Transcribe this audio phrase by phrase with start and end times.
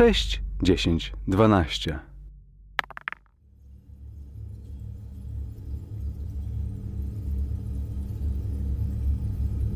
[0.00, 1.98] 6, 10, 12.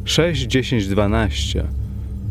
[0.05, 1.65] Sześć, dziesięć, dwanaście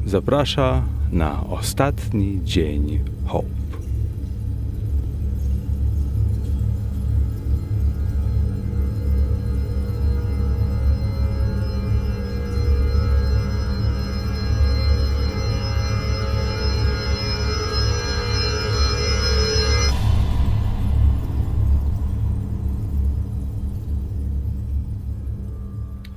[0.06, 3.63] zaprasza na ostatni dzień Hope.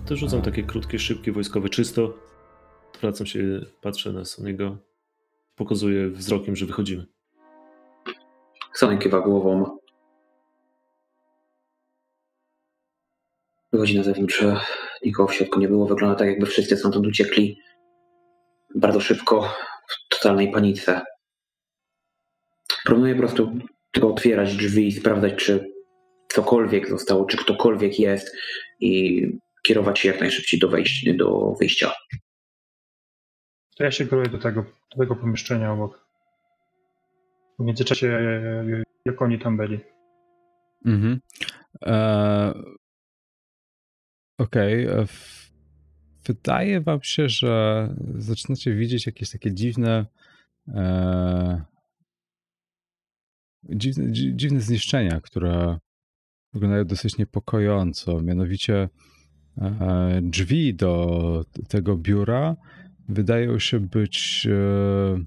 [0.06, 2.14] To rzucam takie krótkie, szybkie, wojskowe czysto.
[3.00, 4.78] Wracam się, patrzę na Soniego.
[5.56, 7.06] Pokazuję wzrokiem, że wychodzimy.
[8.74, 9.78] Sony kiwa głową.
[13.72, 14.44] Wychodzi na zewnątrz.
[15.04, 15.86] Nikogo w środku nie było.
[15.86, 17.58] Wygląda tak, jakby wszyscy stamtąd uciekli
[18.74, 19.54] bardzo szybko,
[19.88, 21.02] w totalnej panice.
[22.84, 23.52] Proponuję po prostu
[23.92, 25.72] tylko otwierać drzwi i sprawdzać, czy
[26.28, 28.36] cokolwiek zostało, czy ktokolwiek jest
[28.80, 29.22] i
[29.66, 31.92] kierować się jak najszybciej do, wejścia, do wyjścia.
[33.76, 36.06] To ja się kieruję do tego, do tego pomieszczenia obok.
[37.58, 39.80] W międzyczasie, e, jak oni tam byli.
[40.86, 41.20] Mhm.
[41.86, 42.54] E,
[44.38, 44.88] Okej.
[44.88, 45.06] Okay.
[46.26, 50.06] Wydaje wam się, że zaczynacie widzieć jakieś takie dziwne
[50.68, 51.64] e,
[53.64, 55.78] dziwne, dziwne zniszczenia, które
[56.52, 58.22] wyglądają dosyć niepokojąco.
[58.22, 58.88] Mianowicie e,
[60.22, 62.56] drzwi do tego biura
[63.08, 65.24] wydają się być e,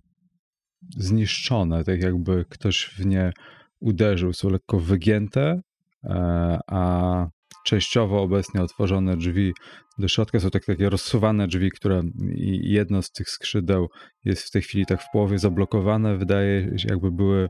[0.97, 3.33] zniszczone, tak jakby ktoś w nie
[3.79, 4.33] uderzył.
[4.33, 5.61] Są lekko wygięte,
[6.03, 7.27] e, a
[7.65, 9.53] częściowo obecnie otworzone drzwi
[9.99, 12.01] do środka są tak, takie rozsuwane drzwi, które
[12.61, 13.87] jedno z tych skrzydeł
[14.25, 16.17] jest w tej chwili tak w połowie zablokowane.
[16.17, 17.49] Wydaje się, jakby były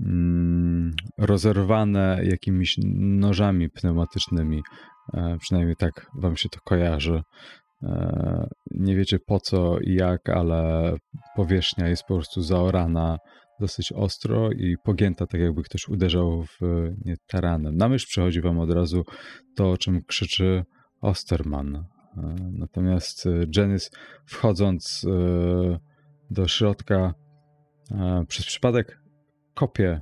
[0.00, 4.62] mm, rozerwane jakimiś nożami pneumatycznymi.
[5.14, 7.22] E, przynajmniej tak wam się to kojarzy.
[7.82, 10.92] E, nie wiecie po co i jak, ale
[11.36, 13.18] powierzchnia jest po prostu zaorana
[13.60, 16.58] dosyć ostro i pogięta, tak jakby ktoś uderzał w
[17.04, 17.76] nie taranem.
[17.76, 19.04] Na myśl przychodzi wam od razu
[19.56, 20.64] to, o czym krzyczy
[21.00, 21.76] Osterman.
[21.76, 21.84] E,
[22.52, 23.90] natomiast Janice
[24.26, 25.06] wchodząc
[26.30, 27.14] do środka
[28.28, 29.00] przez przypadek
[29.54, 30.00] kopie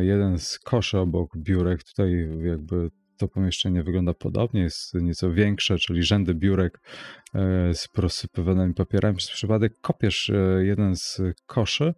[0.00, 1.84] jeden z koszy obok biurek.
[1.84, 6.80] Tutaj jakby to pomieszczenie wygląda podobnie, jest nieco większe, czyli rzędy biurek
[7.34, 9.16] e, z prosypywanymi papierami.
[9.16, 11.94] Przez przypadek kopiesz e, jeden z koszy,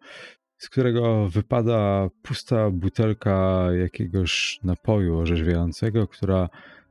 [0.58, 6.48] z którego wypada pusta butelka jakiegoś napoju orzeźwiającego, która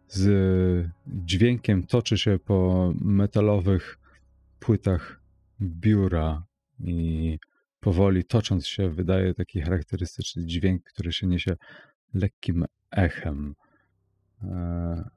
[0.08, 3.98] z dźwiękiem toczy się po metalowych
[4.60, 5.22] płytach
[5.62, 6.44] biura
[6.80, 7.40] i
[7.80, 11.56] powoli tocząc się wydaje taki charakterystyczny dźwięk, który się niesie
[12.14, 13.56] lekkim echem.
[14.44, 15.10] E,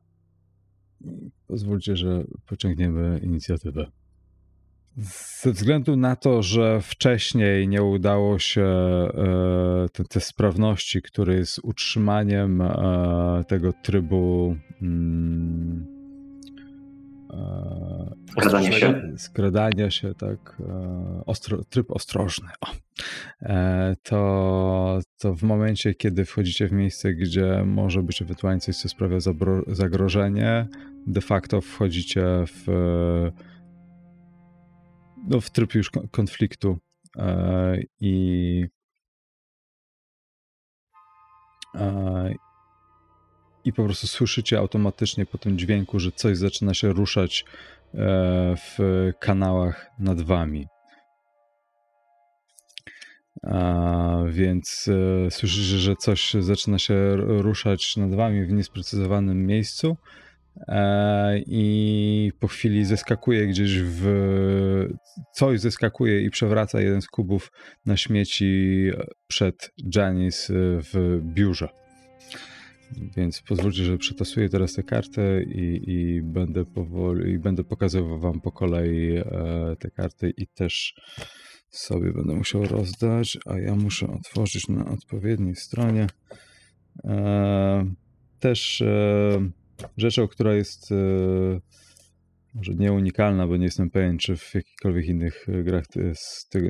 [1.47, 3.87] pozwólcie, że pociągniemy inicjatywę.
[5.43, 11.61] Ze względu na to, że wcześniej nie udało się e, te, te sprawności, który jest
[11.63, 15.87] utrzymaniem e, tego trybu mm,
[18.31, 19.13] Skradania się.
[19.17, 20.57] Skradania się, tak.
[21.27, 22.49] Ostro, tryb ostrożny.
[22.61, 22.67] O.
[24.03, 29.19] To, to w momencie, kiedy wchodzicie w miejsce, gdzie może być ewentualnie coś, co sprawia
[29.67, 30.67] zagrożenie,
[31.07, 32.67] de facto wchodzicie w,
[35.29, 36.79] no, w tryb już konfliktu
[38.01, 38.65] i
[43.65, 47.49] i po prostu słyszycie automatycznie po tym dźwięku, że coś zaczyna się ruszać e,
[48.57, 48.79] w
[49.21, 50.67] kanałach nad wami.
[53.43, 54.91] A więc
[55.27, 59.97] e, słyszycie, że coś zaczyna się ruszać nad wami w niesprecyzowanym miejscu
[60.69, 64.05] e, i po chwili zeskakuje gdzieś w...
[65.33, 67.53] coś zeskakuje i przewraca jeden z kubów
[67.87, 68.91] na śmieci
[69.27, 71.84] przed Janice w biurze.
[73.17, 78.41] Więc pozwólcie, że przetasuję teraz tę kartę i, i będę powoli, i będę pokazywał wam
[78.41, 79.25] po kolei e,
[79.79, 80.95] te karty i też
[81.71, 86.07] sobie będę musiał rozdać, a ja muszę otworzyć na odpowiedniej stronie.
[87.05, 87.95] E,
[88.41, 89.51] też e,
[89.97, 90.91] rzeczą, która jest
[92.55, 95.85] może nie unikalna, bo nie jestem pewien, czy w jakichkolwiek innych grach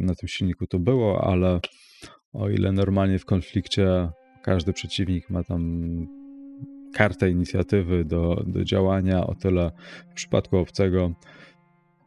[0.00, 1.60] na tym silniku to było, ale
[2.32, 4.08] o ile normalnie w konflikcie
[4.44, 5.60] każdy przeciwnik ma tam
[6.94, 9.70] kartę inicjatywy do, do działania, o tyle
[10.10, 11.14] w przypadku obcego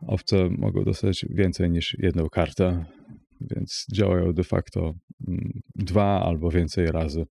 [0.07, 2.85] owce mogą dostać więcej niż jedną kartę.
[3.41, 4.93] więc działają de facto
[5.27, 7.25] mm, dwa albo więcej razy.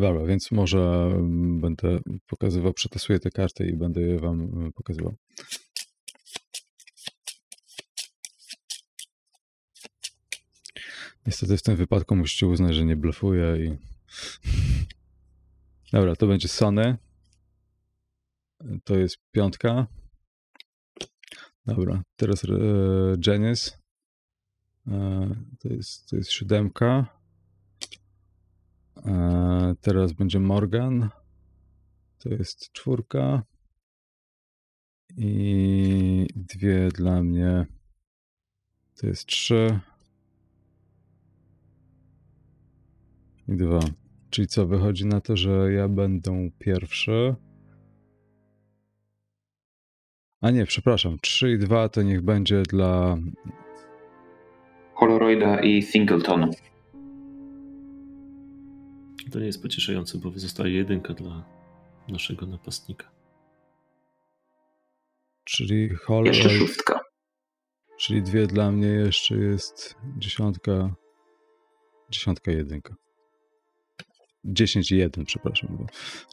[0.00, 5.14] Dobra, więc może mm, będę pokazywał, przetasuję te karty i będę je wam mm, pokazywał.
[11.28, 13.76] Niestety w tym wypadku musicie uznać, że nie blefuję i...
[15.92, 16.96] Dobra, to będzie Sony.
[18.84, 19.86] To jest piątka.
[21.66, 22.44] Dobra, teraz
[23.18, 23.78] e.
[24.86, 27.06] E, to, jest, to jest siódemka.
[29.06, 31.08] E, teraz będzie Morgan.
[32.18, 33.42] To jest czwórka.
[35.16, 37.66] I dwie dla mnie.
[39.00, 39.80] To jest trzy.
[43.48, 43.80] Dwa.
[44.30, 47.34] Czyli co, wychodzi na to, że ja będę pierwszy.
[50.40, 51.18] A nie, przepraszam.
[51.22, 53.18] 3 i 2 to niech będzie dla.
[54.94, 56.50] Holoroida i Singleton.
[59.32, 61.44] To nie jest pocieszające, bo zostaje jedynka dla
[62.08, 63.10] naszego napastnika.
[65.44, 66.36] Czyli Holoroid.
[66.36, 67.00] Jeszcze szóstka.
[67.98, 70.94] Czyli dwie dla mnie jeszcze jest dziesiątka.
[72.10, 72.94] Dziesiątka jedynka.
[74.44, 75.76] 10 i 1, przepraszam.
[75.78, 75.86] Bo,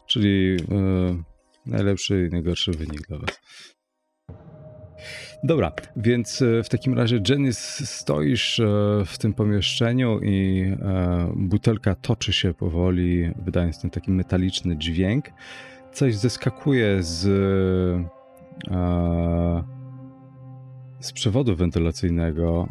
[0.06, 1.22] czyli yy,
[1.66, 3.40] najlepszy i najgorszy wynik dla Was.
[5.44, 8.64] Dobra, więc e, w takim razie Jenny stoisz e,
[9.06, 10.64] w tym pomieszczeniu i
[11.36, 15.24] butelka toczy się powoli, wydając ten taki metaliczny dźwięk.
[15.92, 17.26] Coś zeskakuje z
[21.00, 22.68] z przewodu wentylacyjnego.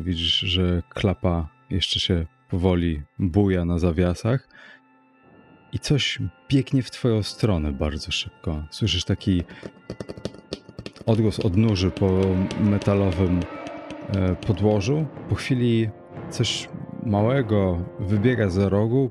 [0.00, 4.48] Widzisz, że klapa jeszcze się powoli buja na zawiasach
[5.72, 6.18] i coś
[6.48, 8.62] biegnie w twoją stronę bardzo szybko.
[8.70, 9.42] Słyszysz taki
[11.06, 12.10] odgłos odnóży po
[12.60, 13.40] metalowym
[14.16, 15.06] e, podłożu.
[15.28, 15.88] Po chwili
[16.30, 16.68] coś
[17.06, 19.10] małego wybiega za rogu.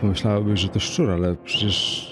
[0.00, 2.04] Pomyślałabyś, że to szczur, ale przecież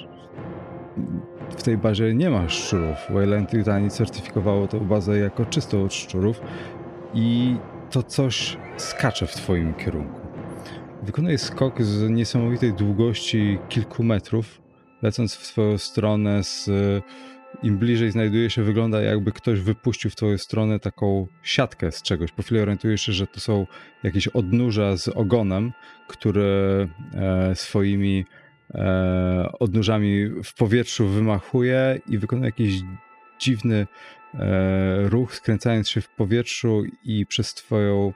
[1.51, 2.97] w tej bazie nie ma szczurów.
[3.11, 6.41] Wayland Yutani certyfikowało tę bazę jako czystą od szczurów
[7.15, 7.57] i
[7.91, 10.22] to coś skacze w twoim kierunku.
[11.03, 14.63] Wykonuje skok z niesamowitej długości kilku metrów,
[15.03, 16.71] lecąc w swoją stronę z
[17.63, 22.33] im bliżej znajduje się, wygląda jakby ktoś wypuścił w twoją stronę taką siatkę z czegoś.
[22.33, 23.67] Po chwili orientujesz się, że to są
[24.03, 25.73] jakieś odnóża z ogonem,
[26.09, 28.25] które e, swoimi
[28.75, 32.83] e, odnóżami w powietrzu wymachuje i wykonuje jakiś
[33.39, 33.87] dziwny
[34.35, 38.13] e, ruch, skręcając się w powietrzu i przez twoją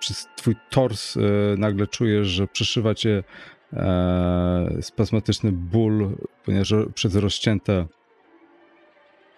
[0.00, 1.20] przez twój tors e,
[1.58, 3.24] nagle czujesz, że przeszywa cię
[3.72, 7.86] e, spazmatyczny ból, ponieważ przez rozcięte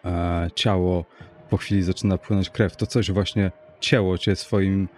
[0.04, 1.04] e, ciało
[1.50, 2.76] po chwili zaczyna płynąć krew.
[2.76, 3.50] To coś właśnie
[3.80, 4.88] cięło cię swoim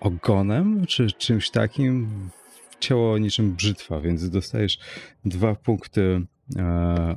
[0.00, 2.08] ogonem, czy czymś takim.
[2.80, 4.78] Ciało niczym brzytwa, więc dostajesz
[5.24, 6.26] dwa punkty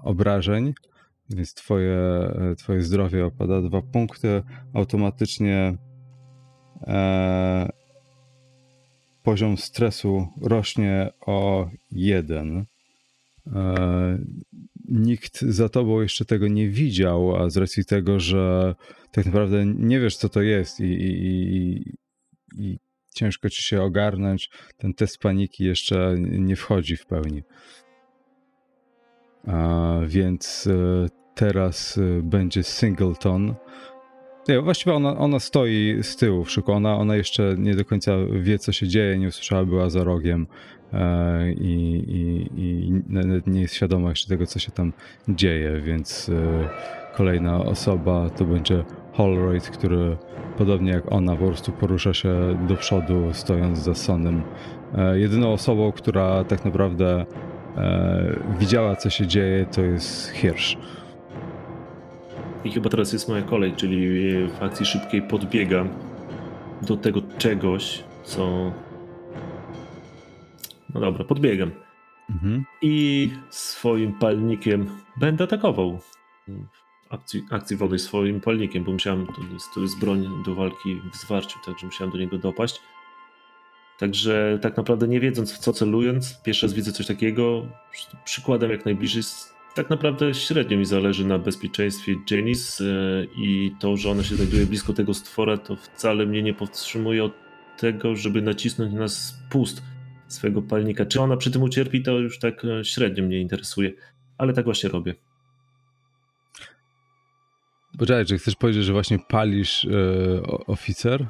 [0.03, 0.73] obrażeń,
[1.29, 1.97] więc twoje,
[2.57, 4.43] twoje zdrowie opada dwa punkty.
[4.73, 5.77] Automatycznie
[6.81, 7.69] e,
[9.23, 12.65] poziom stresu rośnie o jeden.
[13.55, 14.17] E,
[14.89, 18.75] nikt za tobą jeszcze tego nie widział, a z racji tego, że
[19.11, 21.83] tak naprawdę nie wiesz, co to jest i, i,
[22.57, 22.79] i
[23.13, 27.43] ciężko ci się ogarnąć, ten test paniki jeszcze nie wchodzi w pełni.
[29.47, 33.55] A więc e, teraz e, będzie singleton
[34.47, 36.71] nie, właściwie ona, ona stoi z tyłu w szyku.
[36.71, 38.11] Ona, ona jeszcze nie do końca
[38.41, 40.47] wie, co się dzieje, nie usłyszała, była za rogiem
[40.93, 43.01] e, i, i, i
[43.47, 44.93] nie jest świadoma jeszcze tego, co się tam
[45.29, 46.69] dzieje, więc e,
[47.15, 50.17] kolejna osoba to będzie Holroyd, który
[50.57, 54.41] podobnie jak ona po prostu porusza się do przodu, stojąc za Sonem.
[54.97, 57.25] E, jedyną osobą, która tak naprawdę
[58.59, 60.77] widziała, co się dzieje, to jest Hirsch.
[62.67, 64.07] I chyba teraz jest moja kolej, czyli
[64.47, 65.89] w akcji szybkiej podbiegam
[66.81, 68.71] do tego czegoś, co.
[70.93, 71.71] No dobra, podbiegam.
[72.29, 72.65] Mhm.
[72.81, 75.99] I swoim palnikiem będę atakował.
[77.09, 81.15] Akcji, akcji wodnej swoim palnikiem, bo musiałem, to jest, to jest broń do walki w
[81.15, 82.81] zwarciu, także musiałem do niego dopaść.
[83.99, 87.67] Także tak naprawdę nie wiedząc w co celując, pierwszy raz widzę coś takiego,
[88.25, 89.23] przykładem jak najbliżej
[89.77, 94.65] tak naprawdę średnio mi zależy na bezpieczeństwie Janice e, i to, że ona się znajduje
[94.65, 97.31] blisko tego stwora, to wcale mnie nie powstrzymuje od
[97.77, 99.81] tego, żeby nacisnąć na spust
[100.27, 101.05] swojego palnika.
[101.05, 103.93] Czy ona przy tym ucierpi, to już tak e, średnio mnie interesuje,
[104.37, 105.15] ale tak właśnie robię.
[107.97, 111.27] Poczekaj, czy chcesz powiedzieć, że właśnie palisz e, oficer?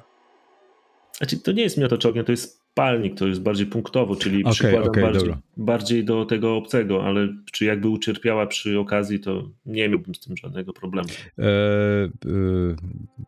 [1.18, 4.54] Znaczy, to nie jest miotacz ognia, to jest palnik, to jest bardziej punktowo, czyli okay,
[4.54, 9.90] przykładam okay, bardziej, bardziej, do tego obcego, ale czy jakby ucierpiała przy okazji, to nie
[9.90, 11.10] miałbym z tym żadnego problemu.
[11.40, 11.48] E, e,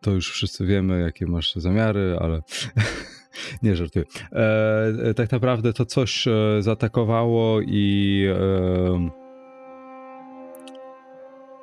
[0.00, 2.42] to już wszyscy wiemy, jakie masz zamiary, ale
[3.62, 4.04] nie żartuję.
[4.32, 9.10] E, tak naprawdę to coś e, zaatakowało i e,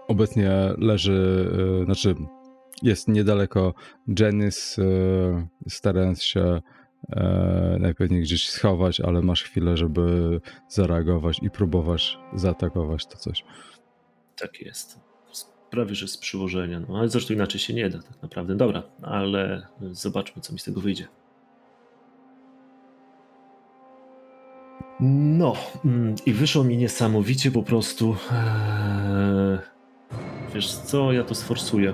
[0.07, 1.49] obecnie leży,
[1.85, 2.15] znaczy
[2.83, 3.73] jest niedaleko
[4.19, 4.81] Janice,
[5.67, 6.61] starając się
[7.09, 10.39] e, najpewniej gdzieś schować, ale masz chwilę, żeby
[10.69, 13.43] zareagować i próbować zaatakować to coś.
[14.35, 14.99] Tak jest.
[15.69, 16.79] Prawie, że z przyłożenia.
[16.79, 18.55] No, ale zresztą inaczej się nie da tak naprawdę.
[18.55, 21.07] Dobra, ale zobaczmy, co mi z tego wyjdzie.
[24.99, 25.53] No,
[25.85, 28.15] mm, i wyszło mi niesamowicie po prostu.
[28.31, 29.57] Eee,
[30.55, 31.93] wiesz co, ja to sforsuję.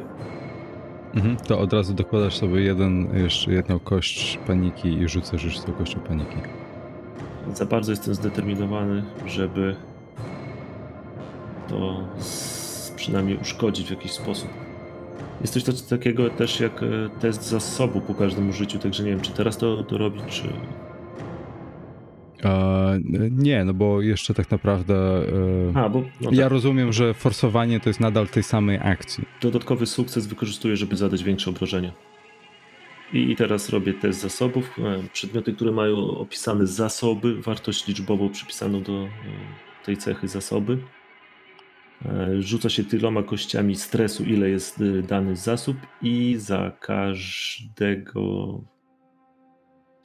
[1.15, 5.63] Mhm, to od razu dokładasz sobie jeden, jeszcze jedną kość paniki i rzucasz już z
[5.63, 6.37] tą kością paniki.
[7.53, 9.75] Za bardzo jestem zdeterminowany, żeby
[11.69, 12.03] to
[12.95, 14.49] przynajmniej uszkodzić w jakiś sposób.
[15.41, 19.31] Jest coś takiego też jak e, test zasobu po każdym użyciu, także nie wiem, czy
[19.31, 20.43] teraz to, to robić, czy,
[23.31, 24.95] nie, no bo jeszcze tak naprawdę.
[25.75, 26.51] E, A, bo, no ja tak.
[26.51, 29.23] rozumiem, że forsowanie to jest nadal tej samej akcji.
[29.41, 31.91] Dodatkowy sukces wykorzystuję, żeby zadać większe obrażenia.
[33.13, 34.79] I, teraz robię test zasobów.
[34.79, 39.07] E, przedmioty, które mają opisane zasoby, wartość liczbową przypisaną do e,
[39.85, 40.77] tej cechy zasoby.
[42.39, 48.61] Rzuca się tyloma kościami stresu, ile jest dany zasób, i za każdego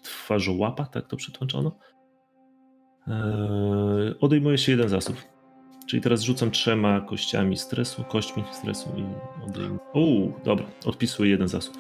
[0.02, 1.78] twarzołapa, tak to przetłumaczono,
[4.20, 5.16] odejmuje się jeden zasób.
[5.86, 9.04] Czyli teraz rzucam trzema kościami stresu, kośćmi stresu i
[9.48, 9.80] odejmuję.
[9.94, 11.76] Uuu, dobra, odpisuję jeden zasób.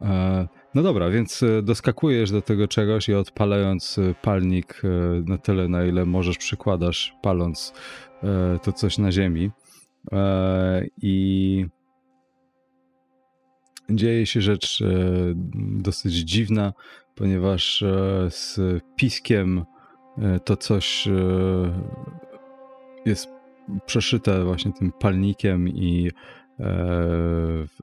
[0.00, 4.88] Eee, no dobra, więc e, doskakujesz do tego czegoś i odpalając e, palnik e,
[5.26, 7.72] na tyle, na ile możesz, przykładasz, paląc
[8.62, 9.50] to coś na ziemi.
[11.02, 11.66] I
[13.90, 14.82] dzieje się rzecz
[15.56, 16.72] dosyć dziwna
[17.20, 18.60] ponieważ e, z
[18.96, 19.64] piskiem
[20.18, 21.12] e, to coś e,
[23.06, 23.28] jest
[23.86, 26.10] przeszyte właśnie tym palnikiem i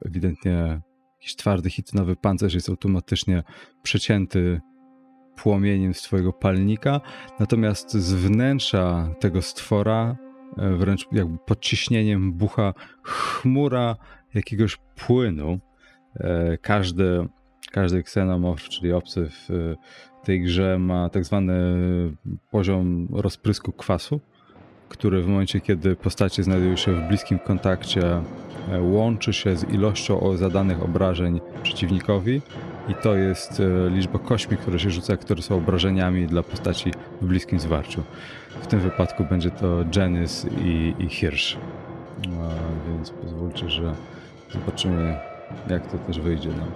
[0.05, 0.81] ewidentnie
[1.19, 3.43] jakiś twardy hitynowy pancerz jest automatycznie
[3.83, 4.61] przecięty
[5.35, 7.01] płomieniem z twojego palnika,
[7.39, 10.17] natomiast z wnętrza tego stwora
[10.57, 13.95] wręcz jakby pod ciśnieniem bucha chmura
[14.33, 15.59] jakiegoś płynu.
[16.61, 17.27] Każdy
[17.71, 19.75] każdy ksenomorf, czyli obcy w
[20.23, 21.53] tej grze ma tak zwany
[22.51, 24.19] poziom rozprysku kwasu,
[24.89, 28.21] który w momencie, kiedy postacie znajdują się w bliskim kontakcie,
[28.71, 32.41] e, łączy się z ilością zadanych obrażeń przeciwnikowi
[32.89, 37.25] i to jest e, liczba kośmi, które się rzuca, które są obrażeniami dla postaci w
[37.25, 38.03] bliskim zwarciu.
[38.61, 41.57] W tym wypadku będzie to Janice i, i Hirsch.
[42.29, 42.49] No,
[42.89, 43.95] więc pozwólcie, że
[44.53, 45.17] zobaczymy,
[45.69, 46.71] jak to też wyjdzie nam.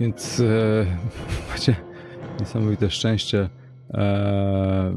[0.00, 0.86] Więc e,
[1.50, 1.76] macie
[2.40, 3.48] niesamowite szczęście.
[3.90, 4.96] E,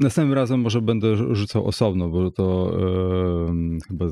[0.00, 4.06] następnym razem może będę rzucał osobno, bo to e, chyba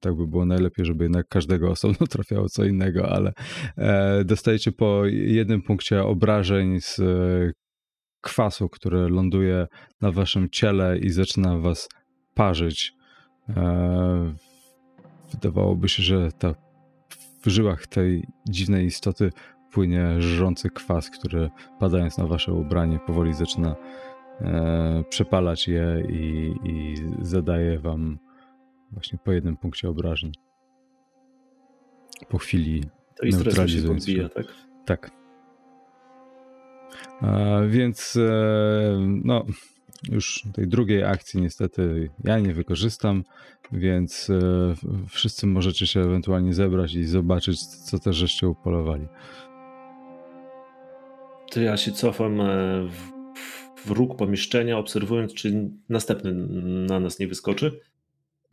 [0.00, 3.32] tak by było najlepiej, żeby jednak każdego osobno trafiało co innego, ale
[3.76, 7.52] e, dostajecie po jednym punkcie obrażeń z e,
[8.20, 9.66] kwasu, który ląduje
[10.00, 11.88] na waszym ciele i zaczyna was
[12.34, 12.92] parzyć.
[13.48, 14.34] E,
[15.32, 16.54] wydawałoby się, że ta
[17.40, 19.30] w żyłach tej dziwnej istoty
[19.70, 23.76] płynie żrący kwas, który padając na wasze ubranie powoli zaczyna
[24.40, 28.18] e, przepalać je i, i zadaje wam
[28.92, 30.32] właśnie po jednym punkcie obrażeń.
[32.28, 32.84] Po chwili
[33.16, 34.22] to neutralizując się.
[34.22, 34.46] Podbija, tak?
[34.84, 35.10] Tak.
[37.20, 39.44] A, więc e, no,
[40.08, 43.24] już tej drugiej akcji niestety ja nie wykorzystam,
[43.72, 44.38] więc e,
[45.08, 49.06] wszyscy możecie się ewentualnie zebrać i zobaczyć, co też żeście upolowali.
[51.50, 52.46] To ja się cofam e,
[52.88, 56.32] w, w róg pomieszczenia, obserwując, czy następny
[56.88, 57.80] na nas nie wyskoczy.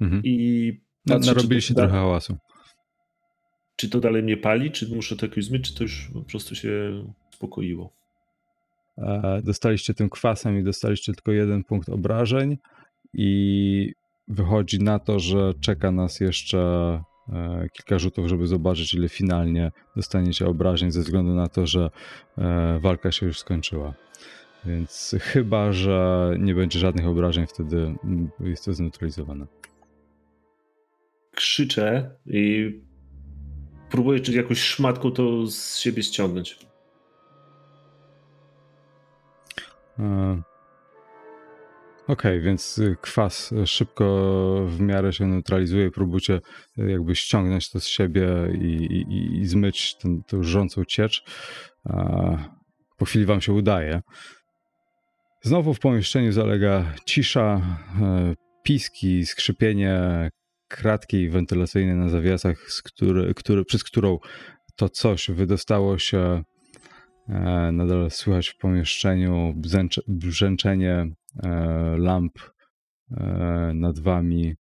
[0.02, 0.22] Mhm.
[0.26, 2.38] I patrzę, Narobiliście trochę hałasu.
[3.76, 6.56] Czy to dalej mnie pali, czy muszę to jakoś zmyć, czy to już po prostu
[6.56, 7.94] się uspokoiło?
[8.98, 12.58] E, dostaliście tym kwasem i dostaliście tylko jeden punkt obrażeń
[13.14, 13.94] i
[14.28, 16.60] wychodzi na to, że czeka nas jeszcze
[17.30, 21.90] e, kilka rzutów, żeby zobaczyć, ile finalnie dostaniecie obrażeń, ze względu na to, że
[22.38, 23.94] e, walka się już skończyła.
[24.66, 27.96] Więc chyba, że nie będzie żadnych obrażeń, wtedy
[28.40, 29.48] jest to zneutralizowane.
[31.32, 32.72] krzyczę i
[33.90, 36.67] próbuję czy jakąś szmatką to z siebie ściągnąć.
[40.00, 40.42] E,
[42.08, 44.06] okay, więc kwas szybko
[44.68, 46.40] w miarę się neutralizuje, próbujcie
[46.78, 48.28] jakby ściągnąć to z siebie
[48.62, 51.24] i, i, i zmyć ten, tę żrącą ciecz.
[52.98, 54.02] Po chwili wam się udaje.
[55.42, 57.62] Znowu w pomieszczeniu zalega cisza,
[58.02, 60.30] e, piski, skrzypienie
[60.68, 64.18] kratki wentylacyjnej na zawiasach, który, który, przez którą
[64.76, 66.44] to coś wydostało się.
[67.30, 69.54] E, nadal słychać w pomieszczeniu
[70.08, 71.06] brzęczenie
[71.44, 71.50] e,
[71.98, 72.34] lamp
[73.74, 74.56] nad wami.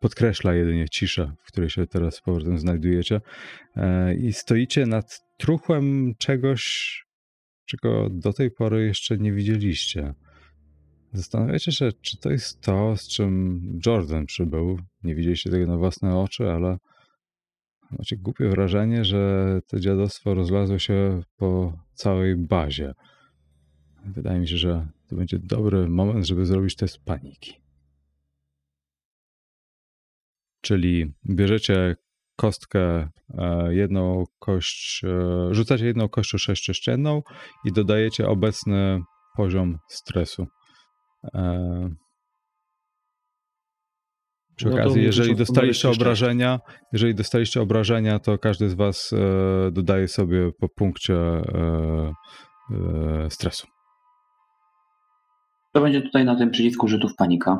[0.00, 3.20] Podkreśla jedynie ciszę, w której się teraz z powrotem znajdujecie.
[4.18, 7.04] I stoicie nad truchłem czegoś,
[7.66, 10.14] czego do tej pory jeszcze nie widzieliście.
[11.12, 14.78] Zastanawiacie się, czy to jest to, z czym Jordan przybył.
[15.02, 16.78] Nie widzieliście tego na własne oczy, ale
[17.98, 22.94] macie głupie wrażenie, że to dziadostwo rozlazło się po całej bazie.
[24.04, 27.60] Wydaje mi się, że to będzie dobry moment, żeby zrobić test paniki.
[30.60, 31.96] Czyli bierzecie
[32.36, 33.08] kostkę,
[33.38, 37.22] e, jedną kość, e, rzucacie jedną kością sześciościenną
[37.64, 39.02] i dodajecie obecny
[39.36, 40.46] poziom stresu.
[44.62, 46.60] E, przy no okazji, jeżeli dostaliście obrażenia,
[46.92, 49.14] jeżeli dostaliście obrażenia, to każdy z was
[49.72, 51.14] dodaje sobie po punkcie
[53.28, 53.66] stresu.
[55.72, 57.58] To będzie tutaj na tym przycisku rzutów panika.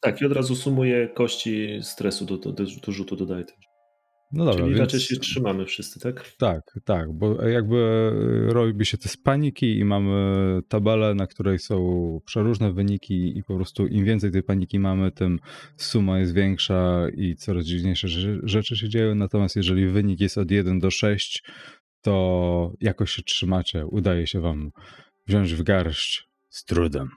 [0.00, 2.52] Tak, i od razu sumuję kości stresu do, do,
[2.86, 3.44] do rzutu dodaję.
[4.32, 4.80] No dobra, Czyli więc...
[4.80, 6.32] raczej się trzymamy wszyscy, tak?
[6.38, 8.10] Tak, tak, bo jakby
[8.48, 13.86] robi się te paniki i mamy tabelę, na której są przeróżne wyniki i po prostu
[13.86, 15.38] im więcej tej paniki mamy, tym
[15.76, 18.08] suma jest większa i coraz dziwniejsze
[18.42, 21.42] rzeczy się dzieją, natomiast jeżeli wynik jest od 1 do 6,
[22.02, 24.70] to jakoś się trzymacie, udaje się wam
[25.26, 27.08] wziąć w garść z trudem.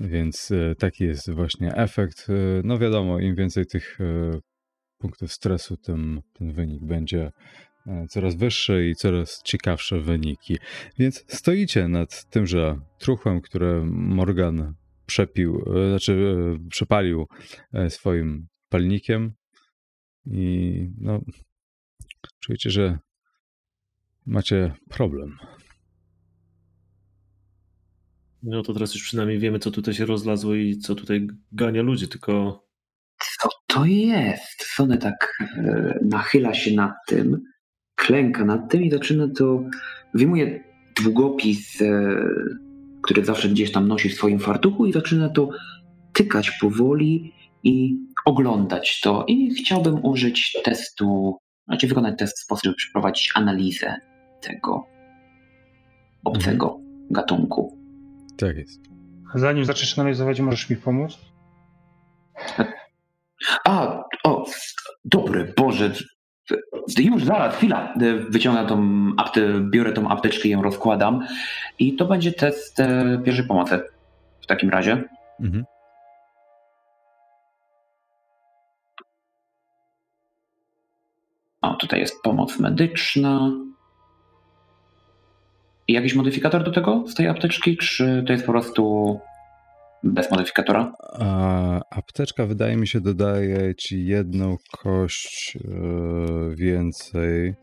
[0.00, 2.26] Więc e, taki jest właśnie efekt.
[2.28, 2.32] E,
[2.64, 4.40] no wiadomo, im więcej tych e,
[5.00, 7.32] punktów stresu, tym ten wynik będzie
[8.08, 10.58] coraz wyższy i coraz ciekawsze wyniki.
[10.98, 14.74] Więc stoicie nad tymże truchłem, które Morgan
[15.06, 16.36] przepił, znaczy
[16.70, 17.26] przepalił
[17.88, 19.32] swoim palnikiem
[20.26, 21.20] i no
[22.40, 22.98] czujecie, że
[24.26, 25.36] macie problem.
[28.42, 32.08] No to teraz już przynajmniej wiemy, co tutaj się rozlazło i co tutaj gania ludzi,
[32.08, 32.64] tylko.
[33.70, 34.62] To jest?
[34.62, 37.42] Sony tak e, nachyla się nad tym,
[37.96, 39.64] klęka nad tym i zaczyna to.
[40.14, 40.64] Wyjmuje
[41.02, 42.16] długopis, e,
[43.02, 45.48] który zawsze gdzieś tam nosi w swoim fartuchu, i zaczyna to
[46.12, 49.24] tykać powoli i oglądać to.
[49.28, 53.96] I chciałbym użyć testu, znaczy wykonać test w sposób, żeby przeprowadzić analizę
[54.40, 54.86] tego
[56.24, 57.06] obcego mhm.
[57.10, 57.78] gatunku.
[58.36, 58.80] Tak jest.
[59.34, 61.18] Zanim zaczniesz analizować, możesz mi pomóc?
[63.64, 64.44] A, o,
[65.04, 65.92] dobry, Boże.
[66.98, 67.94] Już zaraz, chwila.
[68.28, 71.26] Wyciągam tą aptę, biorę tą apteczkę i ją rozkładam.
[71.78, 73.80] I to będzie test e, pierwszej pomocy
[74.40, 75.04] w takim razie.
[75.40, 75.64] Mhm.
[81.62, 83.50] O, tutaj jest pomoc medyczna.
[85.88, 89.20] I jakiś modyfikator do tego z tej apteczki, czy to jest po prostu
[90.04, 90.92] bez modyfikatora?
[91.18, 97.54] A, apteczka wydaje mi się dodaje ci jedną kość yy, więcej.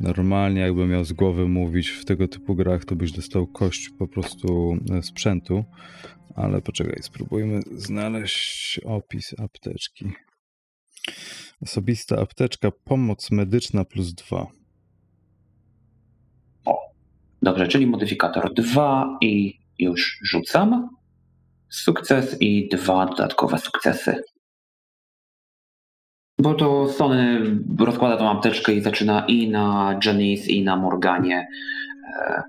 [0.00, 4.08] Normalnie jakby miał z głowy mówić w tego typu grach, to byś dostał kość po
[4.08, 5.64] prostu e, sprzętu.
[6.34, 10.12] Ale poczekaj, spróbujmy znaleźć opis apteczki.
[11.62, 14.46] Osobista apteczka, pomoc medyczna plus dwa.
[17.42, 20.97] Dobrze, czyli modyfikator 2 i już rzucam.
[21.70, 24.22] Sukces i dwa dodatkowe sukcesy.
[26.38, 27.40] Bo to Sony
[27.78, 31.48] rozkłada tą apteczkę i zaczyna i na Janice, i na Morganie
[32.18, 32.42] e,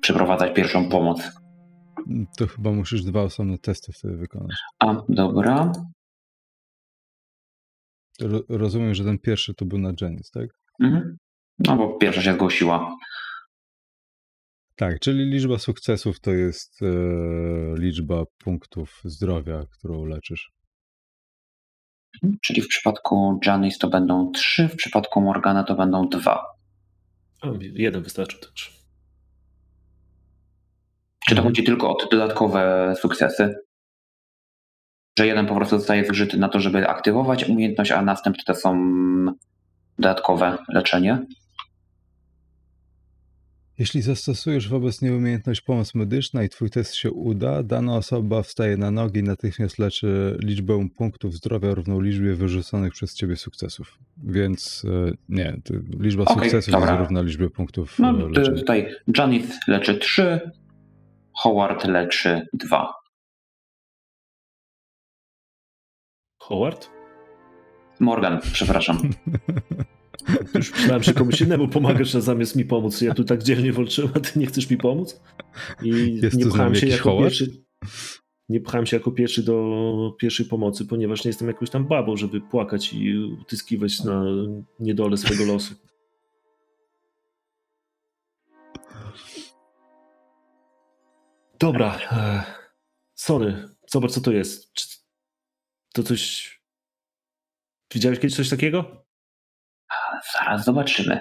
[0.00, 1.32] przeprowadzać pierwszą pomoc.
[2.36, 4.56] To chyba musisz dwa osobne testy wtedy wykonać.
[4.78, 5.72] A, dobra.
[8.20, 10.48] Ro rozumiem, że ten pierwszy to był na Janice, tak?
[10.80, 11.16] Mhm.
[11.58, 12.96] No bo pierwsza się zgłosiła.
[14.76, 16.86] Tak, czyli liczba sukcesów to jest e,
[17.78, 20.52] liczba punktów zdrowia, którą leczysz.
[22.22, 26.44] Mhm, czyli w przypadku Janice to będą trzy, w przypadku Morgana to będą dwa.
[27.42, 28.76] O, jeden wystarczy też.
[31.26, 31.48] Czy to mhm.
[31.48, 33.66] chodzi tylko o te dodatkowe sukcesy?
[35.18, 38.76] że jeden po prostu zostaje zużyty na to, żeby aktywować umiejętność, a następne to są
[39.98, 41.26] dodatkowe leczenie.
[43.78, 48.76] Jeśli zastosujesz wobec niej umiejętność pomoc medyczna i twój test się uda, dana osoba wstaje
[48.76, 53.98] na nogi i natychmiast leczy liczbę punktów zdrowia równą liczbie wyrzuconych przez ciebie sukcesów.
[54.16, 55.60] Więc e, nie,
[55.98, 56.90] liczba okay, sukcesów dobra.
[56.90, 58.58] jest równa liczbie punktów No e, leczenia.
[58.58, 60.40] tutaj Janith leczy 3,
[61.32, 62.92] Howard leczy 2.
[66.38, 66.90] Howard?
[68.00, 68.98] Morgan, przepraszam.
[70.54, 73.00] Już myślałem, że komuś innemu pomagasz, a zamiast mi pomóc.
[73.00, 75.20] Ja tu tak dzielnie walczyłem, a ty nie chcesz mi pomóc?
[75.82, 77.62] I Jest nie pchałem się jako pierwszy.
[78.48, 82.40] Nie pchałem się jako pierwszy do pierwszej pomocy, ponieważ nie jestem jakąś tam babą, żeby
[82.40, 84.24] płakać i utyskiwać na
[84.80, 85.74] niedole swojego losu.
[91.58, 91.98] Dobra.
[92.12, 92.44] E,
[93.14, 93.68] sorry.
[93.86, 94.72] Zobacz, co to jest.
[95.94, 96.56] To coś.
[97.94, 99.05] Widziałeś kiedyś coś takiego?
[100.34, 101.20] Zaraz zobaczymy.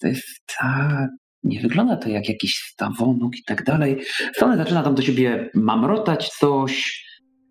[0.00, 1.08] To jest ta...
[1.42, 4.02] Nie wygląda to jak jakiś stawonuk i tak dalej.
[4.36, 7.04] Stone zaczyna tam do siebie mamrotać coś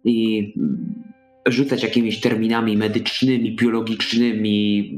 [0.03, 0.53] i
[1.47, 4.91] rzucać jakimiś terminami medycznymi, biologicznymi.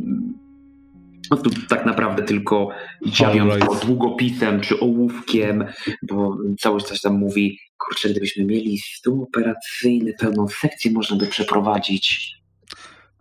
[1.31, 2.69] No tu tak naprawdę tylko
[3.05, 3.85] dziawiąc right.
[3.85, 5.65] długopisem czy ołówkiem,
[6.01, 12.35] bo całość coś tam mówi, kurczę, gdybyśmy mieli stół operacyjny, pełną sekcję można by przeprowadzić.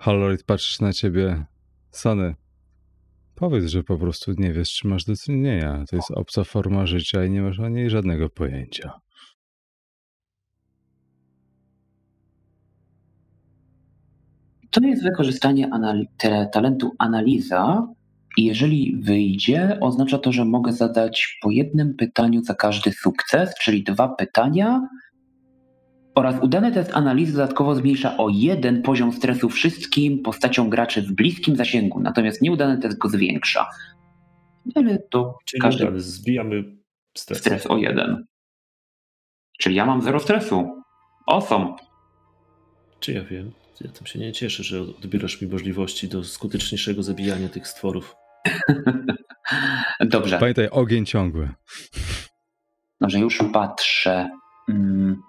[0.04, 1.44] Halorid, patrzysz na ciebie.
[1.90, 2.34] Sony,
[3.34, 5.84] powiedz, że po prostu nie wiesz, czy masz do czynienia.
[5.90, 9.00] To jest obca forma życia i nie masz o niej żadnego pojęcia.
[14.70, 15.70] To jest wykorzystanie
[16.52, 17.88] talentu analiza
[18.36, 23.84] i jeżeli wyjdzie, oznacza to, że mogę zadać po jednym pytaniu za każdy sukces, czyli
[23.84, 24.88] dwa pytania
[26.14, 31.56] oraz udany test analizy dodatkowo zmniejsza o jeden poziom stresu wszystkim postaciom graczy w bliskim
[31.56, 33.66] zasięgu, natomiast nieudany test go zwiększa.
[34.74, 36.00] Ale to Czyli każdy...
[36.00, 36.64] zbijamy
[37.16, 37.38] stres.
[37.38, 38.26] stres o jeden.
[39.58, 40.82] Czyli ja mam zero stresu.
[41.26, 41.74] Awesome.
[43.00, 43.52] Czy ja wiem?
[43.80, 48.16] Ja tam się nie cieszę, że odbierasz mi możliwości do skuteczniejszego zabijania tych stworów.
[50.00, 50.38] Dobrze.
[50.38, 51.48] Pamiętaj, ogień ciągły.
[53.00, 54.30] Dobrze, już patrzę.
[54.66, 55.22] Hmm.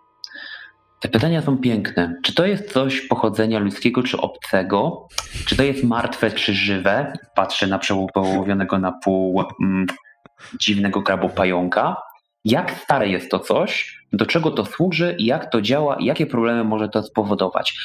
[1.06, 2.16] Te pytania są piękne.
[2.24, 5.08] Czy to jest coś pochodzenia ludzkiego czy obcego?
[5.46, 7.14] Czy to jest martwe czy żywe?
[7.36, 9.86] Patrzę na przepołowionego na pół mm,
[10.62, 11.96] dziwnego krabopająka.
[12.46, 14.00] Jak stare jest to coś?
[14.14, 15.16] Do czego to służy?
[15.20, 15.98] Jak to działa?
[16.00, 17.78] Jakie problemy może to spowodować?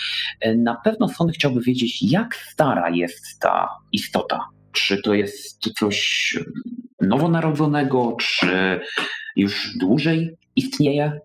[0.56, 4.48] Na pewno sąd chciałby wiedzieć, jak stara jest ta istota.
[4.72, 6.38] Czy to jest coś
[7.00, 8.80] nowonarodzonego, czy
[9.36, 11.20] już dłużej istnieje?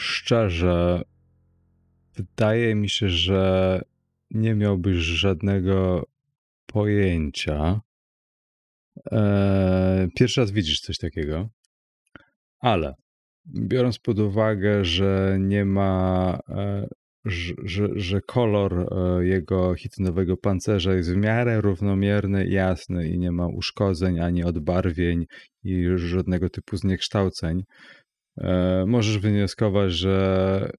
[0.00, 1.02] Szczerze,
[2.16, 3.80] wydaje mi się, że
[4.30, 6.06] nie miałbyś żadnego
[6.66, 7.80] pojęcia.
[9.10, 11.48] Eee, pierwszy raz widzisz coś takiego,
[12.60, 12.94] ale
[13.46, 16.88] biorąc pod uwagę, że nie ma, e,
[17.64, 23.46] że, że kolor e, jego hitynowego pancerza jest w miarę równomierny, jasny i nie ma
[23.46, 25.26] uszkodzeń ani odbarwień
[25.62, 27.62] i żadnego typu zniekształceń,
[28.86, 30.70] możesz wywnioskować, że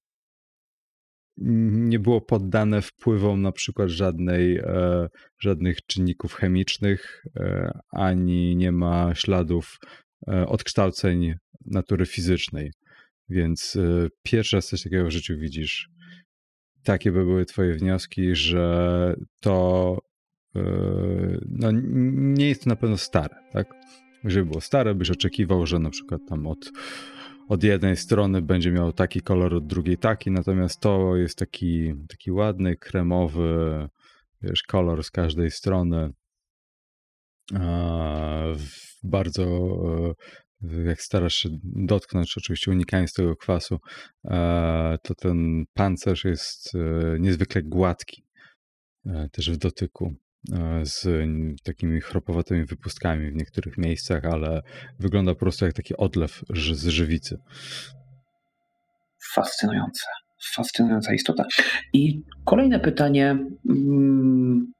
[1.36, 9.14] nie było poddane wpływom na przykład żadnej, e, żadnych czynników chemicznych, e, ani nie ma
[9.14, 9.78] śladów
[10.46, 11.34] odkształceń
[11.66, 12.70] natury fizycznej.
[13.28, 13.78] Więc
[14.22, 15.88] pierwszy raz coś takiego w życiu widzisz.
[16.84, 19.98] Takie by były Twoje wnioski, że to
[21.48, 21.70] no,
[22.14, 23.74] nie jest to na pewno stare, tak?
[24.24, 26.70] Jeżeli było stare, byś oczekiwał, że na przykład tam od
[27.48, 32.32] od jednej strony będzie miał taki kolor, od drugiej taki, natomiast to jest taki, taki
[32.32, 33.88] ładny, kremowy,
[34.42, 36.12] wiesz, kolor z każdej strony.
[39.02, 39.44] Bardzo,
[40.64, 43.78] e, jak starasz się dotknąć, oczywiście unikając tego kwasu,
[44.24, 48.24] e, to ten pancerz jest e, niezwykle gładki
[49.32, 50.14] też w dotyku.
[50.50, 51.08] E, z
[51.62, 54.62] takimi chropowatymi wypustkami w niektórych miejscach, ale
[54.98, 57.38] wygląda po prostu jak taki odlew z żywicy.
[59.34, 60.06] Fascynujące.
[60.54, 61.44] Fascynująca istota.
[61.92, 63.38] I kolejne pytanie.
[63.70, 64.72] Mm,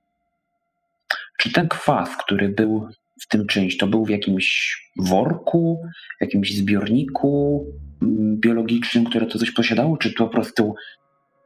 [1.38, 2.88] czy ten kwas, który był
[3.22, 5.82] w tym czymś, to był w jakimś worku,
[6.18, 7.64] w jakimś zbiorniku
[8.02, 10.74] mm, biologicznym, które to coś posiadało, czy to po prostu,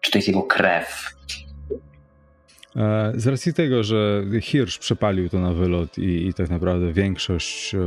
[0.01, 1.15] czy to jest jego krew?
[2.77, 7.75] E, z racji tego, że Hirsch przepalił to na wylot i, i tak naprawdę większość
[7.75, 7.79] e,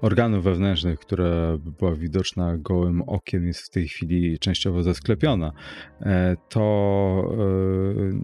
[0.00, 5.52] organów wewnętrznych, która była widoczna gołym okiem, jest w tej chwili częściowo zasklepiona,
[6.00, 7.34] e, to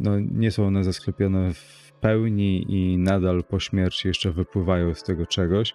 [0.00, 5.26] no, nie są one zasklepione w pełni i nadal po śmierci jeszcze wypływają z tego
[5.26, 5.74] czegoś.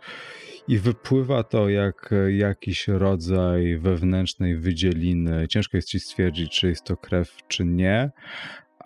[0.67, 5.47] I wypływa to jak jakiś rodzaj wewnętrznej wydzieliny.
[5.47, 8.11] Ciężko jest ci stwierdzić, czy jest to krew, czy nie,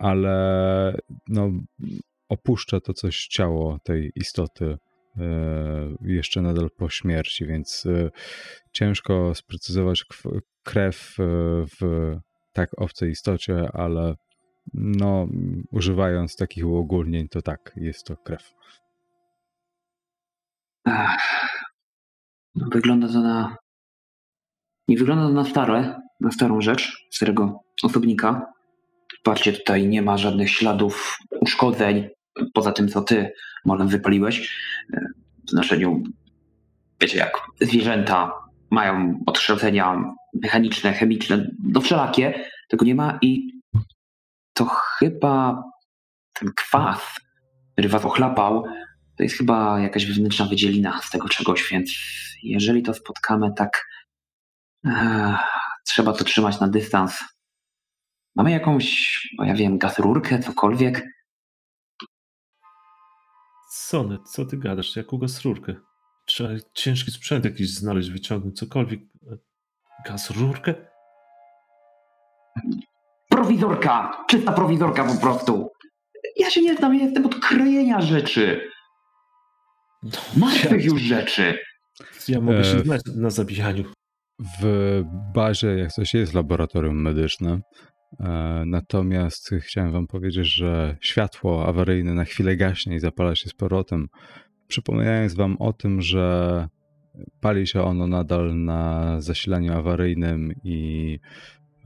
[0.00, 0.94] ale
[1.28, 1.50] no,
[2.28, 4.78] opuszcza to coś ciało tej istoty
[5.16, 5.26] e,
[6.00, 8.10] jeszcze nadal po śmierci, więc e,
[8.72, 10.04] ciężko sprecyzować
[10.62, 11.24] krew e,
[11.80, 12.16] w
[12.52, 14.14] tak obcej istocie, ale
[14.74, 15.28] no,
[15.70, 18.54] używając takich uogólnień, to tak, jest to krew.
[22.54, 23.56] No, wygląda to na.
[24.88, 28.52] Nie wygląda to na stare, na starą rzecz, starego osobnika.
[29.22, 32.08] Patrzcie, tutaj nie ma żadnych śladów uszkodzeń,
[32.54, 33.32] poza tym, co ty,
[33.64, 34.56] może wypaliłeś.
[35.46, 36.02] W znaczeniu,
[37.00, 38.32] wiecie, jak zwierzęta
[38.70, 43.60] mają odkształcenia mechaniczne, chemiczne, no wszelakie, tego nie ma i
[44.52, 44.64] to
[44.98, 45.62] chyba
[46.32, 47.00] ten kwas,
[47.72, 48.64] który was ochlapał,
[49.16, 51.92] to jest chyba jakaś wewnętrzna wydzielina z tego czegoś, więc
[52.42, 53.86] jeżeli to spotkamy tak,
[54.86, 55.36] e,
[55.86, 57.24] trzeba to trzymać na dystans.
[58.36, 61.06] Mamy jakąś, bo ja wiem, gaz rurkę, cokolwiek?
[63.70, 64.96] Sony, co ty gadasz?
[64.96, 65.74] Jaką gaz rurkę?
[66.26, 69.00] Trzeba ciężki sprzęt jakiś znaleźć, wyciągnąć, cokolwiek.
[70.06, 70.74] Gaz rurkę?
[73.28, 74.24] Prowizorka!
[74.28, 75.70] Czysta prowizorka po prostu!
[76.36, 78.70] Ja się nie znam, ja jestem od krojenia rzeczy.
[80.02, 81.58] No, Martwych już rzeczy.
[82.28, 83.84] Ja mogę się e, znać na zabijaniu.
[84.62, 85.02] W
[85.34, 87.60] bazie, jak coś jest laboratorium medyczne,
[88.66, 94.08] natomiast chciałem wam powiedzieć, że światło awaryjne na chwilę gaśnie i zapala się z powrotem,
[94.68, 96.68] przypominając wam o tym, że
[97.40, 101.18] pali się ono nadal na zasilaniu awaryjnym i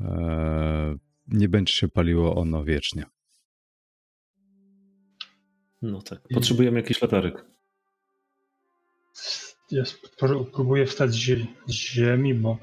[0.01, 0.97] e,
[1.29, 3.05] nie będzie się paliło ono wiecznie.
[5.83, 6.21] No tak.
[6.35, 7.45] Potrzebujemy jakiś latarek
[9.71, 9.83] ja
[10.53, 11.15] próbuję wstać
[11.67, 12.59] z ziemi, bo,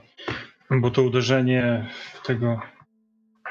[0.71, 1.89] bo to uderzenie
[2.25, 2.59] tego,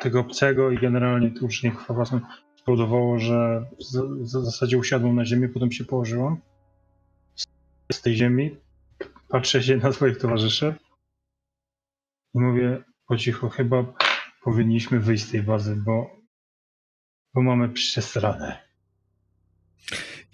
[0.00, 2.20] tego obcego i generalnie to uderzenie chwałasem
[2.56, 3.66] spowodowało, że
[4.20, 6.36] w zasadzie usiadłem na ziemi, potem się położyłem
[7.92, 8.56] z tej ziemi,
[9.28, 10.74] patrzę się na swoich towarzyszy
[12.34, 13.84] i mówię po cichu, chyba
[14.44, 16.10] powinniśmy wyjść z tej bazy, bo,
[17.34, 18.70] bo mamy przesrane.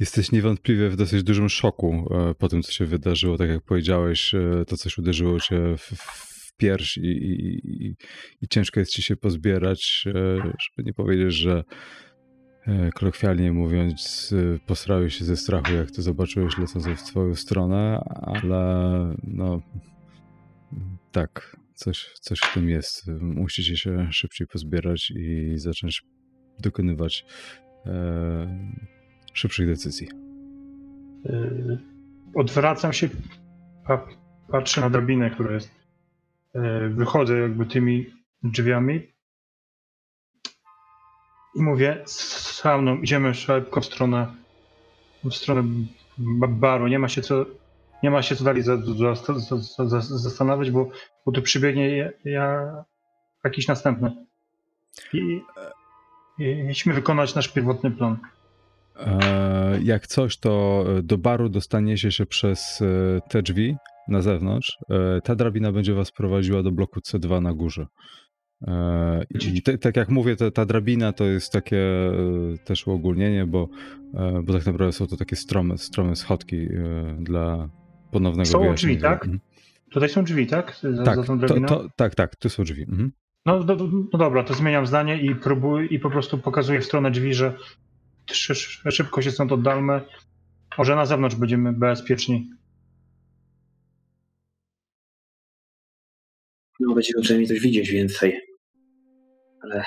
[0.00, 3.38] Jesteś niewątpliwie w dosyć dużym szoku e, po tym, co się wydarzyło.
[3.38, 7.96] Tak jak powiedziałeś, e, to coś uderzyło cię w pierś i, i,
[8.42, 11.64] i, ciężko jest ci się pozbierać, e, żeby nie powiedzieć, że
[12.94, 14.34] kolokwialnie mówiąc,
[14.66, 19.62] posrałeś się ze strachu, jak to zobaczyłeś lecąc w twoją stronę, ale no
[21.12, 23.06] tak, coś, coś w tym jest.
[23.20, 26.02] Musicie się szybciej pozbierać i zacząć
[26.58, 27.24] dokonywać
[29.32, 30.08] szybszych decyzji.
[31.24, 31.78] Yy,
[32.34, 33.08] odwracam się,
[34.50, 35.75] patrzę na drabinę, która jest.
[36.56, 38.06] Yy, wychodzę jakby tymi
[38.42, 39.16] drzwiami
[41.56, 44.34] i mówię, z mną idziemy szybko w stronę,
[45.24, 45.62] w stronę
[46.48, 46.88] baru.
[46.88, 47.46] Nie ma się co,
[48.02, 48.62] nie ma się co dalej
[50.00, 50.90] zastanawiać, bo,
[51.26, 52.84] bo tu przybiegnie ja,
[53.44, 54.26] jakiś następny.
[55.12, 55.42] I,
[56.64, 58.18] musimy wykonać nasz pierwotny plan.
[58.96, 63.76] E, jak coś, to do baru dostaniecie się przez e, te drzwi
[64.08, 64.78] na zewnątrz.
[64.90, 67.86] E, ta drabina będzie was prowadziła do bloku C2 na górze.
[69.54, 71.82] I te, tak jak mówię, ta, ta drabina to jest takie
[72.64, 73.68] też uogólnienie, bo,
[74.42, 76.68] bo tak naprawdę są to takie strome, strome schodki
[77.18, 77.68] dla
[78.10, 79.24] ponownego Są drzwi, tak?
[79.24, 79.40] Mhm.
[79.92, 80.78] Tutaj są drzwi, tak?
[80.92, 82.82] Za, tak, za to, to, tak, tak, tu są drzwi.
[82.82, 83.12] Mhm.
[83.46, 83.76] No, no,
[84.12, 87.54] no, dobra, to zmieniam zdanie i próbuję i po prostu pokazuję w stronę drzwi, że
[88.90, 90.00] szybko się stąd oddalmy.
[90.78, 92.50] Może na zewnątrz będziemy bezpieczni.
[96.80, 98.40] No, będziemy przynajmniej coś widzieć więcej.
[99.62, 99.84] Ale.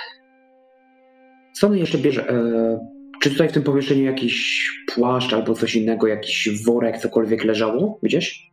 [1.53, 2.29] Co my jeszcze bierze?
[2.29, 2.79] E,
[3.21, 8.51] czy tutaj w tym pomieszczeniu jakiś płaszcz albo coś innego, jakiś worek, cokolwiek leżało gdzieś?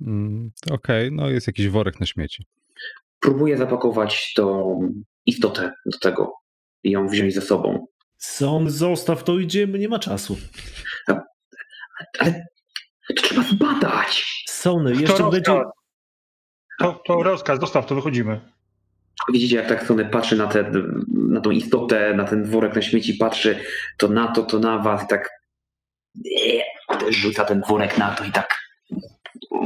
[0.00, 1.16] Mm, Okej, okay.
[1.16, 2.46] no jest jakiś worek na śmieci.
[3.20, 4.78] Próbuję zapakować tą
[5.26, 6.32] istotę do tego
[6.82, 7.86] i ją wziąć ze sobą.
[8.18, 10.36] Son, zostaw to, idziemy, nie ma czasu.
[12.18, 12.44] Ale
[13.08, 14.44] to trzeba zbadać.
[14.48, 15.62] Sony, jeszcze będzie...
[16.78, 18.40] To, to rozkaz, zostaw to, wychodzimy.
[19.32, 20.72] Widzicie, jak tak Sony patrzy na, te,
[21.08, 23.58] na tą istotę, na ten worek na śmieci, patrzy
[23.96, 25.30] to na to, to na was i tak
[27.10, 28.66] rzuca ten worek na to i tak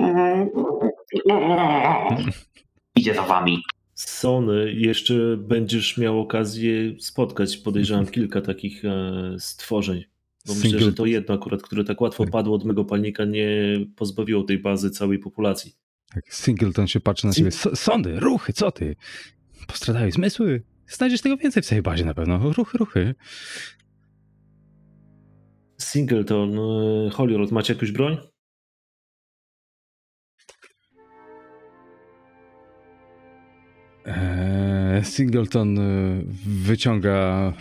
[2.97, 3.63] idzie za wami.
[3.95, 8.91] Sony, jeszcze będziesz miał okazję spotkać, podejrzewam, kilka takich e,
[9.39, 10.05] stworzeń.
[10.47, 10.71] Bo Single...
[10.71, 12.33] myślę, że to jedno akurat, które tak łatwo tak.
[12.33, 15.73] padło od mego palnika, nie pozbawiło tej bazy całej populacji.
[16.15, 17.51] Tak, Singleton się patrzy na siebie.
[17.75, 18.97] Sądy, ruchy, co ty?
[19.67, 20.63] Postradają zmysły.
[20.87, 22.53] Znajdziesz tego więcej w swojej bazie na pewno.
[22.53, 23.15] Ruchy, ruchy.
[25.79, 28.19] Singleton, e, Holyrood, macie jakąś broń?
[34.05, 35.83] Eee, Singleton e,
[36.47, 37.53] wyciąga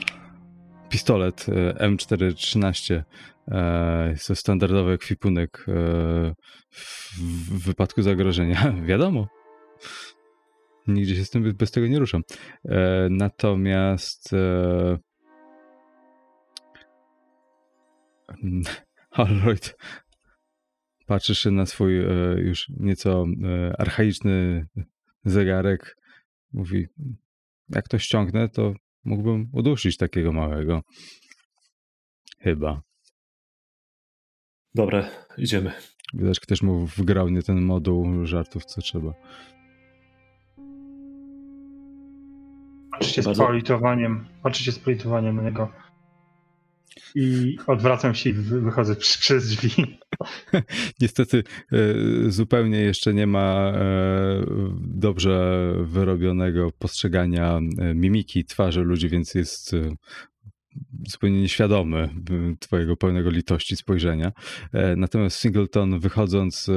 [0.89, 3.03] pistolet e, M413.
[4.09, 5.65] Jest to standardowy ekwipunek
[7.17, 8.73] w wypadku zagrożenia.
[8.89, 9.27] Wiadomo.
[10.87, 12.21] Nigdzie się z tym bez tego nie ruszam.
[13.09, 14.29] Natomiast
[19.15, 19.75] Holroyd
[21.05, 22.05] patrzysz na swój e,
[22.37, 24.67] już nieco e, archaiczny
[25.25, 25.97] zegarek.
[26.53, 26.87] Mówi,
[27.69, 30.81] jak to ściągnę, to mógłbym udusić takiego małego.
[32.39, 32.81] Chyba.
[34.75, 35.71] Dobra, idziemy.
[36.13, 39.13] Widać, ktoś mu wgrał nie ten moduł żartów, co trzeba.
[42.91, 45.71] Patrzcie z politowaniem, patrzcie z politowaniem na niego
[47.15, 49.99] i odwracam się i wychodzę przez drzwi.
[51.01, 51.77] Niestety e,
[52.31, 54.45] zupełnie jeszcze nie ma e,
[54.81, 59.75] dobrze wyrobionego postrzegania e, mimiki twarzy ludzi, więc jest
[61.07, 62.09] zupełnie nieświadomy
[62.59, 64.31] twojego pełnego litości spojrzenia.
[64.97, 66.69] Natomiast Singleton wychodząc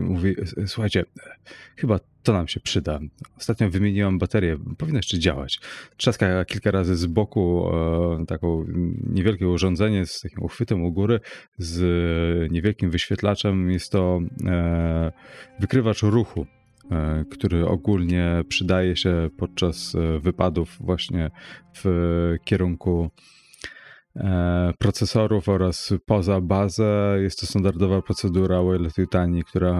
[0.00, 0.34] mówi,
[0.66, 1.04] słuchajcie,
[1.76, 3.00] chyba to nam się przyda.
[3.38, 5.60] Ostatnio wymieniłam baterię, powinno jeszcze działać.
[5.96, 7.70] Trzaska kilka razy z boku
[8.22, 8.66] e, taką
[9.10, 11.20] niewielkie urządzenie z takim uchwytem u góry,
[11.58, 13.70] z niewielkim wyświetlaczem.
[13.70, 15.12] Jest to e,
[15.60, 16.61] wykrywacz ruchu, e,
[17.30, 21.30] który ogólnie przydaje się podczas wypadów właśnie
[21.76, 21.84] w
[22.44, 23.10] kierunku
[24.16, 27.16] E, procesorów oraz poza bazę.
[27.22, 29.72] Jest to standardowa procedura Wireless Litanii, która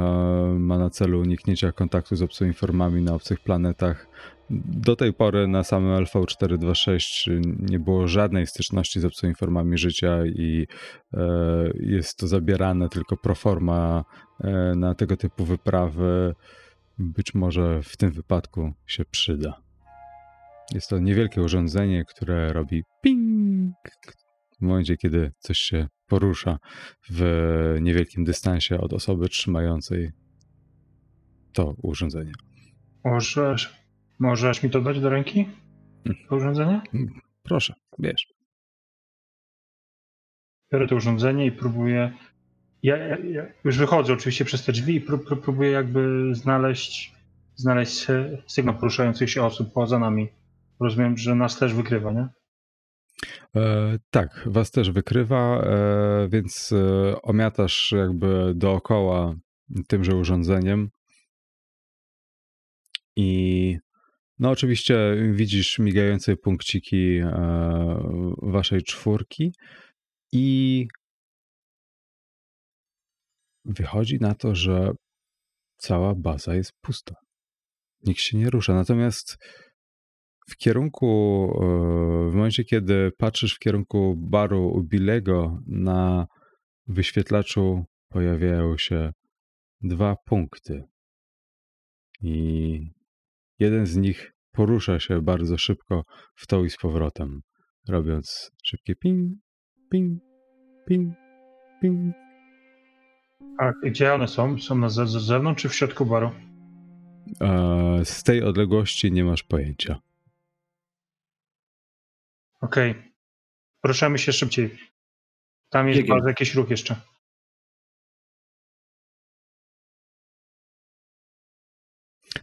[0.58, 4.08] ma na celu uniknięcie kontaktu z obcymi formami na obcych planetach.
[4.50, 10.66] Do tej pory na samym LV426 nie było żadnej styczności z obcymi formami życia i
[11.14, 11.18] e,
[11.74, 14.04] jest to zabierane tylko pro forma
[14.40, 16.34] e, na tego typu wyprawy.
[17.02, 19.62] Być może w tym wypadku się przyda.
[20.74, 23.74] Jest to niewielkie urządzenie, które robi ping,
[24.58, 26.58] w momencie, kiedy coś się porusza
[27.10, 27.22] w
[27.80, 30.10] niewielkim dystansie od osoby trzymającej
[31.52, 32.32] to urządzenie.
[33.04, 33.86] Możesz,
[34.18, 35.44] możesz mi to dać do ręki?
[36.04, 36.24] Hmm.
[36.28, 36.80] To urządzenie?
[37.42, 38.26] Proszę, wiesz.
[40.72, 42.12] Biorę to urządzenie i próbuję.
[42.82, 47.14] Ja, ja, ja już wychodzę oczywiście przez te drzwi i prób, prób, próbuję jakby znaleźć,
[47.56, 48.06] znaleźć
[48.46, 50.28] sygnał poruszających się osób poza nami.
[50.80, 52.28] Rozumiem, że nas też wykrywa, nie?
[53.56, 59.34] E, tak, was też wykrywa, e, więc e, omiatasz jakby dookoła
[59.88, 60.90] tymże urządzeniem.
[63.16, 63.78] I
[64.38, 67.20] no oczywiście widzisz migające punkciki
[68.42, 69.52] waszej czwórki
[70.32, 70.88] i
[73.64, 74.90] wychodzi na to, że
[75.76, 77.14] cała baza jest pusta.
[78.06, 78.74] Nikt się nie rusza.
[78.74, 79.36] Natomiast
[80.50, 81.06] w kierunku,
[81.54, 86.26] e, w momencie, kiedy patrzysz w kierunku baru u Billego, na
[86.86, 89.12] wyświetlaczu pojawiają się
[89.80, 90.82] dwa punkty.
[92.20, 92.78] I
[93.58, 96.02] jeden z nich porusza się bardzo szybko
[96.36, 97.40] w tą i z powrotem,
[97.88, 99.32] robiąc szybkie ping,
[99.90, 100.20] ping,
[100.86, 101.14] ping,
[101.80, 102.21] ping.
[103.58, 104.58] A gdzie one są?
[104.58, 106.30] Są na zewnątrz czy w środku baru?
[107.40, 110.00] E, z tej odległości nie masz pojęcia.
[112.60, 112.90] Okej.
[112.90, 113.12] Okay.
[113.84, 114.78] Ruszamy się szybciej.
[115.68, 116.96] Tam jest bardzo jakiś ruch jeszcze.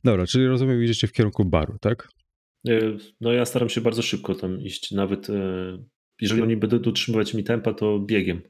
[0.04, 2.10] Dobra, czyli rozumiem, idziecie w kierunku baru, tak?
[2.68, 2.80] E,
[3.22, 4.92] no ja staram się bardzo szybko tam iść.
[4.92, 5.34] Nawet e,
[6.22, 8.42] jeżeli oni będą dotrzymywać mi tempa, to biegiem.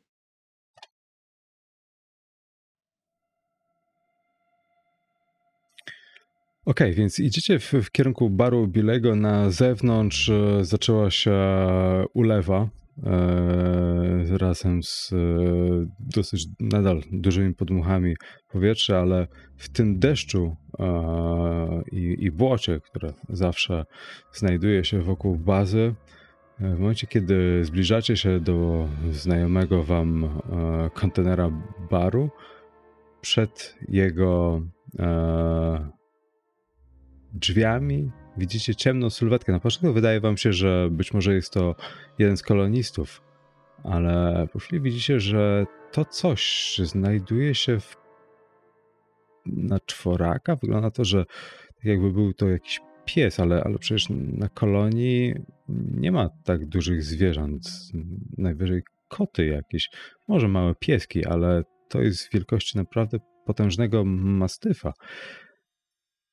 [6.70, 9.16] Okej, okay, więc idziecie w, w, kierunku baru Bilego.
[9.16, 11.34] Na zewnątrz e, zaczęła się
[12.14, 12.70] ulewa
[13.04, 15.16] e, razem z e,
[16.00, 18.16] dosyć nadal dużymi podmuchami
[18.52, 23.86] powietrza, ale w tym deszczu e, i, i błocie, które zawsze
[24.34, 25.96] znajduje się wokół bazy,
[26.60, 31.52] W momencie, kiedy zbliżacie się do znajomego wam e, kontenera
[31.92, 32.30] baru,
[33.22, 34.62] przed jego
[35.00, 35.99] e,
[37.34, 39.52] drzwiami widzicie ciemną sylwetkę.
[39.52, 41.76] Na początku wydaje wam się, że być może jest to
[42.20, 43.22] jeden z kolonistów,
[43.84, 47.98] ale po chwili widzicie, że to coś znajduje się w...
[49.46, 50.56] na czworaka.
[50.56, 51.26] Wygląda to, że
[51.76, 55.34] tak jakby był to jakiś pies, ale, ale przecież na kolonii
[55.94, 57.70] nie ma tak dużych zwierząt.
[58.38, 59.90] Najwyżej koty jakieś,
[60.28, 64.94] może małe pieski, ale to jest wielkości naprawdę potężnego mastyfa.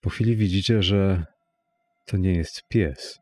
[0.07, 1.27] Po chwili widzicie, że
[2.05, 3.19] to nie jest pies.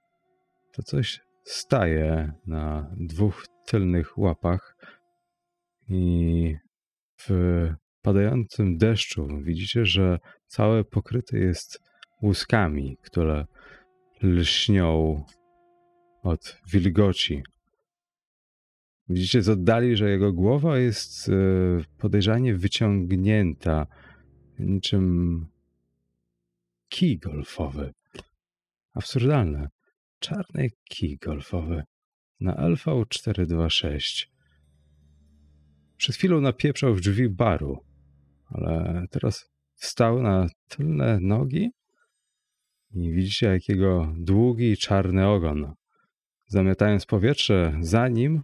[0.73, 4.77] To coś staje na dwóch tylnych łapach
[5.89, 6.57] i
[7.21, 7.69] w
[8.03, 11.81] padającym deszczu widzicie, że całe pokryte jest
[12.23, 13.47] łuskami, które
[14.23, 15.25] lśnią
[16.23, 17.43] od wilgoci.
[19.09, 21.33] Widzicie z oddali, że jego głowa jest e,
[21.99, 23.87] podejrzanie wyciągnięta,
[24.59, 25.54] niczym
[26.95, 27.93] kij golfowy.
[28.95, 29.69] Absurdalne.
[30.19, 31.83] Czarny kij golfowy
[32.41, 34.31] na LV 426.
[35.97, 37.85] Przed chwilą napieprzał w drzwi baru,
[38.51, 41.71] ale teraz wstał na tylne nogi
[42.91, 45.75] i widzicie jakiego długi czarny ogon.
[46.47, 48.43] Zamiatając powietrze za nim,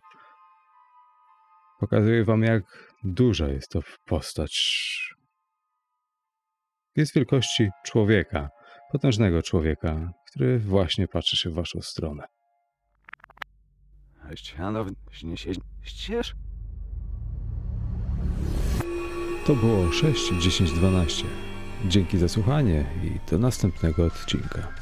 [1.81, 2.63] pokazuje wam jak
[3.05, 5.20] duża jest to postać.
[6.97, 8.49] Jest wielkości człowieka,
[8.93, 12.25] potężnego człowieka, który właśnie patrzy się w waszą stronę.
[19.47, 21.25] To było 6, 10, 12.
[21.89, 24.80] Dzięki za słuchanie i do następnego odcinka.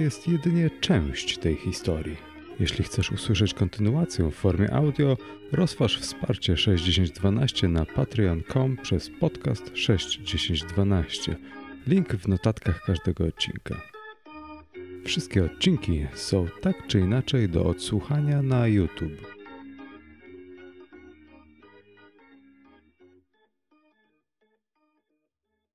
[0.00, 2.16] Jest jedynie część tej historii.
[2.60, 5.16] Jeśli chcesz usłyszeć kontynuację w formie audio,
[5.52, 11.36] rozważ wsparcie 6012 na patreon.com przez podcast 61012.
[11.86, 13.80] Link w notatkach każdego odcinka.
[15.04, 19.37] Wszystkie odcinki są tak czy inaczej do odsłuchania na YouTube.